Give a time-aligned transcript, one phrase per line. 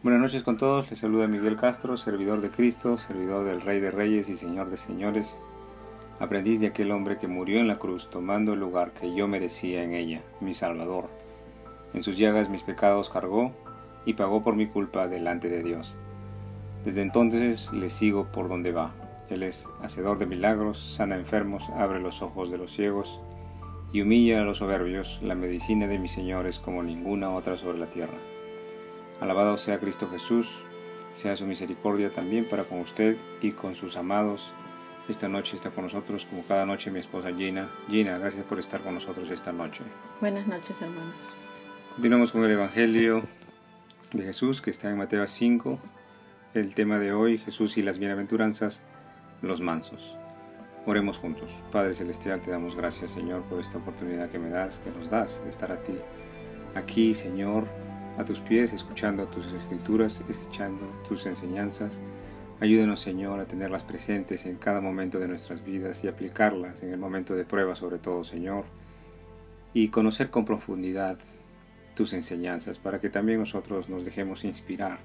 [0.00, 3.90] Buenas noches con todos, les saluda Miguel Castro, servidor de Cristo, servidor del Rey de
[3.90, 5.40] Reyes y Señor de Señores,
[6.20, 9.82] aprendiz de aquel hombre que murió en la cruz tomando el lugar que yo merecía
[9.82, 11.06] en ella, mi Salvador.
[11.94, 13.50] En sus llagas mis pecados cargó
[14.04, 15.96] y pagó por mi culpa delante de Dios.
[16.84, 18.94] Desde entonces le sigo por donde va.
[19.30, 23.20] Él es hacedor de milagros, sana enfermos, abre los ojos de los ciegos
[23.92, 25.18] y humilla a los soberbios.
[25.24, 28.14] La medicina de mi Señor es como ninguna otra sobre la tierra.
[29.20, 30.48] Alabado sea Cristo Jesús,
[31.14, 34.52] sea su misericordia también para con usted y con sus amados.
[35.08, 37.68] Esta noche está con nosotros, como cada noche, mi esposa Gina.
[37.88, 39.82] Gina, gracias por estar con nosotros esta noche.
[40.20, 41.14] Buenas noches, hermanos.
[41.94, 43.22] Continuamos con el Evangelio
[44.12, 45.80] de Jesús, que está en Mateo 5.
[46.54, 48.82] El tema de hoy, Jesús y las bienaventuranzas,
[49.42, 50.16] los mansos.
[50.86, 51.50] Oremos juntos.
[51.72, 55.42] Padre Celestial, te damos gracias, Señor, por esta oportunidad que me das, que nos das
[55.42, 55.94] de estar a ti.
[56.74, 57.66] Aquí, Señor,
[58.18, 62.00] a tus pies, escuchando tus escrituras, escuchando tus enseñanzas.
[62.60, 66.98] Ayúdenos, Señor, a tenerlas presentes en cada momento de nuestras vidas y aplicarlas en el
[66.98, 68.64] momento de prueba, sobre todo, Señor,
[69.72, 71.18] y conocer con profundidad
[71.94, 74.98] tus enseñanzas para que también nosotros nos dejemos inspirar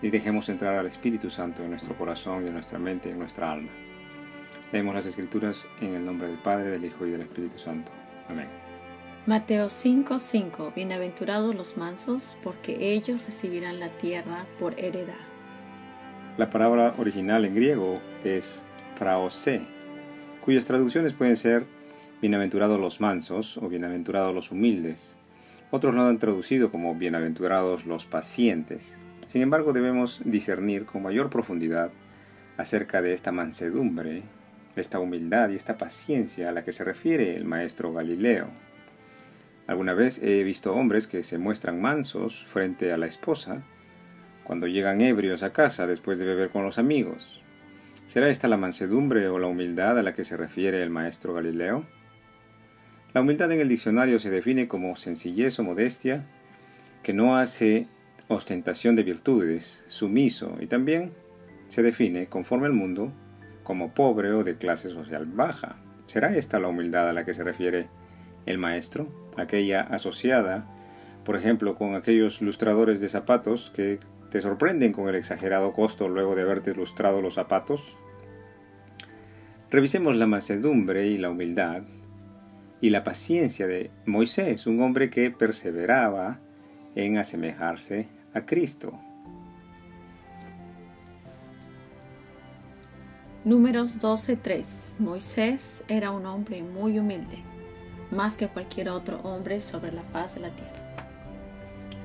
[0.00, 3.18] y dejemos entrar al Espíritu Santo en nuestro corazón y en nuestra mente y en
[3.18, 3.70] nuestra alma.
[4.72, 7.92] Leemos las Escrituras en el nombre del Padre, del Hijo y del Espíritu Santo.
[8.28, 8.59] Amén.
[9.26, 15.12] Mateo 5:5 Bienaventurados los mansos, porque ellos recibirán la tierra por heredad.
[16.38, 18.64] La palabra original en griego es
[18.98, 19.60] praose,
[20.40, 21.66] cuyas traducciones pueden ser
[22.22, 25.16] bienaventurados los mansos o bienaventurados los humildes.
[25.70, 28.96] Otros lo han traducido como bienaventurados los pacientes.
[29.28, 31.90] Sin embargo, debemos discernir con mayor profundidad
[32.56, 34.22] acerca de esta mansedumbre,
[34.76, 38.48] esta humildad y esta paciencia a la que se refiere el maestro Galileo.
[39.70, 43.62] Alguna vez he visto hombres que se muestran mansos frente a la esposa
[44.42, 47.40] cuando llegan ebrios a casa después de beber con los amigos.
[48.08, 51.86] ¿Será esta la mansedumbre o la humildad a la que se refiere el maestro Galileo?
[53.14, 56.26] La humildad en el diccionario se define como sencillez o modestia
[57.04, 57.86] que no hace
[58.26, 61.12] ostentación de virtudes, sumiso y también
[61.68, 63.12] se define, conforme al mundo,
[63.62, 65.76] como pobre o de clase social baja.
[66.08, 67.86] ¿Será esta la humildad a la que se refiere
[68.46, 70.66] el maestro, aquella asociada,
[71.24, 73.98] por ejemplo, con aquellos lustradores de zapatos que
[74.30, 77.96] te sorprenden con el exagerado costo luego de haberte lustrado los zapatos?
[79.70, 81.82] Revisemos la mansedumbre y la humildad
[82.80, 86.40] y la paciencia de Moisés, un hombre que perseveraba
[86.94, 88.98] en asemejarse a Cristo.
[93.44, 97.38] Números 12:3 Moisés era un hombre muy humilde
[98.10, 100.90] más que cualquier otro hombre sobre la faz de la tierra.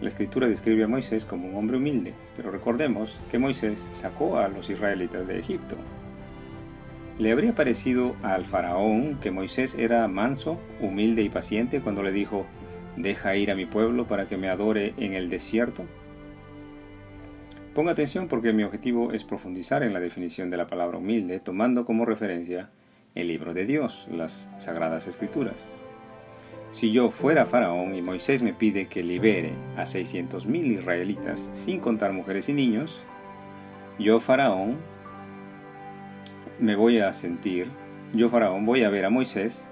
[0.00, 4.48] La escritura describe a Moisés como un hombre humilde, pero recordemos que Moisés sacó a
[4.48, 5.76] los israelitas de Egipto.
[7.18, 12.44] ¿Le habría parecido al faraón que Moisés era manso, humilde y paciente cuando le dijo,
[12.96, 15.84] deja ir a mi pueblo para que me adore en el desierto?
[17.72, 21.84] Ponga atención porque mi objetivo es profundizar en la definición de la palabra humilde, tomando
[21.84, 22.70] como referencia
[23.14, 25.76] el libro de Dios, las Sagradas Escrituras.
[26.74, 32.12] Si yo fuera faraón y Moisés me pide que libere a 600.000 israelitas sin contar
[32.12, 33.04] mujeres y niños,
[33.96, 34.78] yo faraón
[36.58, 37.68] me voy a sentir,
[38.12, 39.70] yo faraón voy a ver a Moisés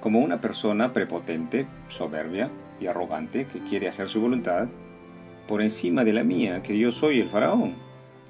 [0.00, 2.50] como una persona prepotente, soberbia
[2.80, 4.68] y arrogante que quiere hacer su voluntad
[5.48, 7.74] por encima de la mía, que yo soy el faraón.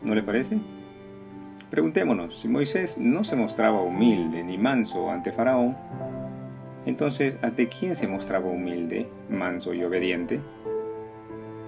[0.03, 0.56] ¿No le parece?
[1.69, 5.77] Preguntémonos, si Moisés no se mostraba humilde ni manso ante Faraón,
[6.87, 10.41] entonces, ¿ante quién se mostraba humilde, manso y obediente?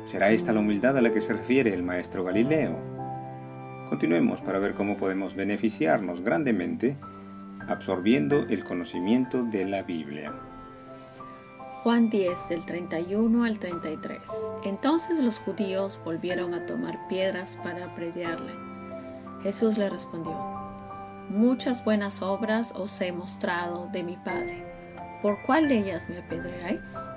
[0.05, 2.77] ¿Será esta la humildad a la que se refiere el maestro Galileo?
[3.89, 6.97] Continuemos para ver cómo podemos beneficiarnos grandemente
[7.69, 10.33] absorbiendo el conocimiento de la Biblia.
[11.83, 14.21] Juan 10 del 31 al 33.
[14.65, 18.53] Entonces los judíos volvieron a tomar piedras para apedrearle.
[19.43, 20.37] Jesús le respondió,
[21.29, 24.66] Muchas buenas obras os he mostrado de mi Padre
[25.23, 27.11] ¿por cuál de ellas me apedreáis?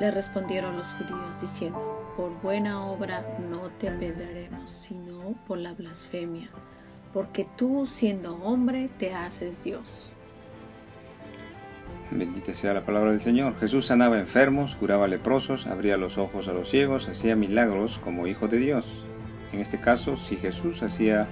[0.00, 6.48] Le respondieron los judíos diciendo, por buena obra no te apedrearemos, sino por la blasfemia,
[7.12, 10.12] porque tú siendo hombre te haces Dios.
[12.10, 13.58] Bendita sea la palabra del Señor.
[13.60, 18.48] Jesús sanaba enfermos, curaba leprosos, abría los ojos a los ciegos, hacía milagros como hijo
[18.48, 19.04] de Dios.
[19.52, 21.26] En este caso, si Jesús hacía,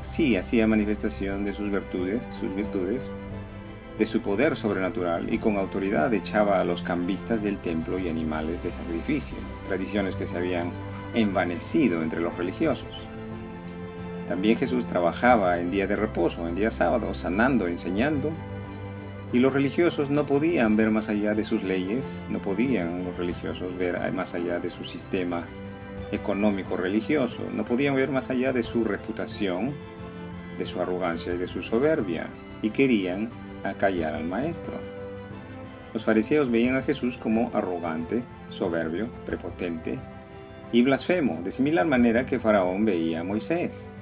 [0.00, 3.10] sí, hacía manifestación de sus virtudes, sus virtudes,
[3.98, 8.62] de su poder sobrenatural y con autoridad echaba a los cambistas del templo y animales
[8.62, 9.36] de sacrificio,
[9.66, 10.70] tradiciones que se habían
[11.14, 12.88] envanecido entre los religiosos.
[14.26, 18.30] También Jesús trabajaba en día de reposo, en día sábado, sanando, enseñando,
[19.32, 23.76] y los religiosos no podían ver más allá de sus leyes, no podían los religiosos
[23.76, 25.46] ver más allá de su sistema
[26.12, 29.72] económico religioso, no podían ver más allá de su reputación,
[30.58, 32.28] de su arrogancia y de su soberbia,
[32.60, 33.30] y querían
[33.64, 34.74] acallar al maestro.
[35.92, 39.98] Los fariseos veían a Jesús como arrogante, soberbio, prepotente
[40.72, 43.92] y blasfemo, de similar manera que Faraón veía a Moisés.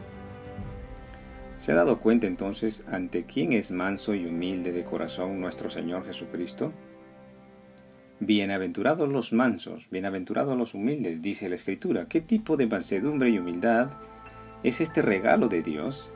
[1.56, 6.06] ¿Se ha dado cuenta entonces ante quién es manso y humilde de corazón nuestro Señor
[6.06, 6.72] Jesucristo?
[8.20, 12.06] Bienaventurados los mansos, bienaventurados los humildes, dice la Escritura.
[12.06, 13.90] ¿Qué tipo de mansedumbre y humildad
[14.62, 16.12] es este regalo de Dios?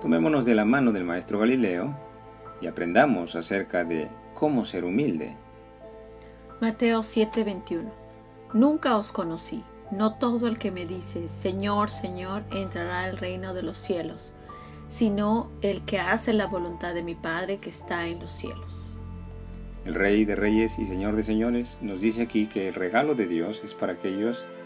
[0.00, 2.11] Tomémonos de la mano del Maestro Galileo
[2.62, 5.36] y aprendamos acerca de cómo ser humilde.
[6.60, 7.90] Mateo 7:21
[8.54, 9.64] Nunca os conocí.
[9.90, 14.32] No todo el que me dice, Señor, Señor, entrará al reino de los cielos,
[14.88, 18.94] sino el que hace la voluntad de mi Padre que está en los cielos.
[19.84, 23.26] El Rey de Reyes y Señor de Señores nos dice aquí que el regalo de
[23.26, 24.61] Dios es para aquellos que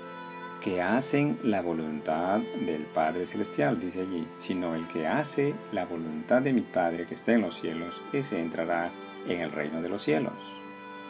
[0.82, 6.53] hacen la voluntad del Padre Celestial, dice allí, sino el que hace la voluntad de
[6.53, 8.91] mi Padre que está en los cielos, ese entrará
[9.29, 10.35] en el reino de los cielos.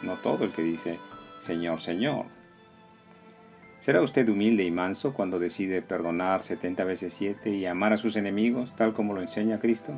[0.03, 0.99] No todo el que dice,
[1.39, 2.25] Señor, Señor.
[3.79, 8.15] ¿Será usted humilde y manso cuando decide perdonar 70 veces 7 y amar a sus
[8.15, 9.93] enemigos tal como lo enseña Cristo?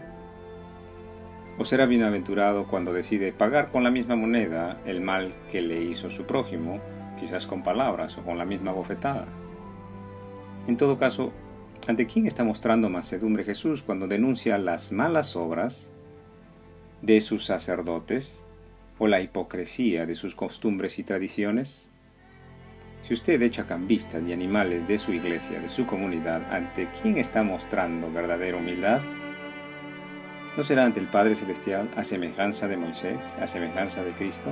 [1.58, 6.10] ¿O será bienaventurado cuando decide pagar con la misma moneda el mal que le hizo
[6.10, 6.80] su prójimo,
[7.20, 9.28] quizás con palabras o con la misma bofetada?
[10.68, 11.32] En todo caso,
[11.88, 15.92] ¿ante quién está mostrando mansedumbre Jesús cuando denuncia las malas obras
[17.02, 18.44] de sus sacerdotes
[18.98, 21.90] o la hipocresía de sus costumbres y tradiciones?
[23.04, 27.44] Si usted echa cambistas y animales de su iglesia, de su comunidad, ¿ante quién está
[27.44, 29.02] mostrando verdadera humildad?
[30.58, 34.52] ¿No será ante el Padre Celestial a semejanza de Moisés, a semejanza de Cristo?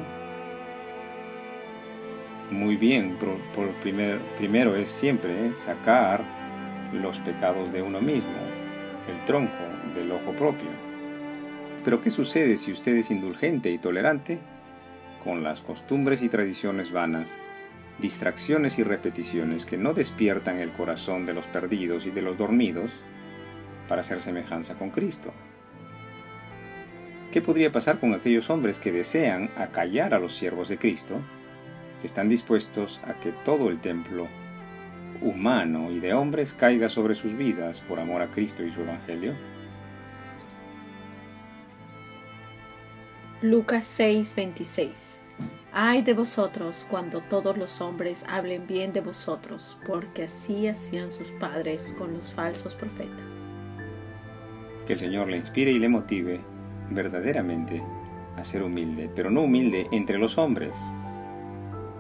[2.52, 6.24] Muy bien, por, primer, primero es siempre sacar
[6.94, 8.38] los pecados de uno mismo,
[9.12, 9.54] el tronco
[9.94, 10.70] del ojo propio.
[11.84, 14.40] Pero ¿qué sucede si usted es indulgente y tolerante
[15.24, 17.38] con las costumbres y tradiciones vanas,
[18.00, 22.92] distracciones y repeticiones que no despiertan el corazón de los perdidos y de los dormidos
[23.90, 25.34] para hacer semejanza con Cristo?
[27.32, 31.22] ¿Qué podría pasar con aquellos hombres que desean acallar a los siervos de Cristo
[32.02, 34.28] que están dispuestos a que todo el templo
[35.22, 39.34] humano y de hombres caiga sobre sus vidas por amor a Cristo y su Evangelio?
[43.42, 45.22] Lucas 6:26
[45.72, 51.30] Ay de vosotros cuando todos los hombres hablen bien de vosotros, porque así hacían sus
[51.34, 53.32] padres con los falsos profetas.
[54.88, 56.42] Que el Señor le inspire y le motive
[56.90, 57.84] verdaderamente
[58.38, 60.76] a ser humilde, pero no humilde entre los hombres,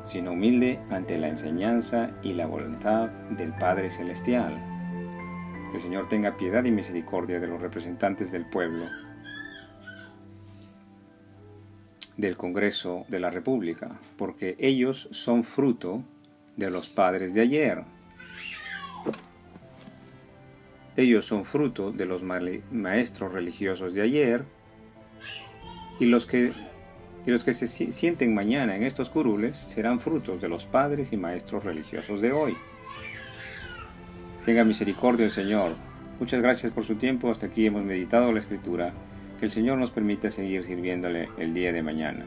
[0.07, 4.57] sino humilde ante la enseñanza y la voluntad del Padre Celestial.
[5.69, 8.85] Que el Señor tenga piedad y misericordia de los representantes del pueblo,
[12.15, 16.03] del Congreso de la República, porque ellos son fruto
[16.55, 17.83] de los padres de ayer.
[20.95, 24.45] Ellos son fruto de los maestros religiosos de ayer
[25.99, 26.53] y los que
[27.27, 31.17] y los que se sienten mañana en estos curules serán frutos de los padres y
[31.17, 32.57] maestros religiosos de hoy.
[34.45, 35.73] Tenga misericordia el Señor.
[36.21, 37.29] Muchas gracias por su tiempo.
[37.29, 38.93] Hasta aquí hemos meditado la Escritura.
[39.39, 42.25] Que el Señor nos permita seguir sirviéndole el día de mañana.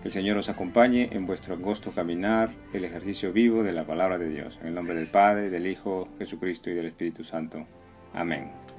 [0.00, 4.16] Que el Señor os acompañe en vuestro angosto caminar, el ejercicio vivo de la palabra
[4.16, 4.58] de Dios.
[4.62, 7.66] En el nombre del Padre, del Hijo, Jesucristo y del Espíritu Santo.
[8.14, 8.71] Amén.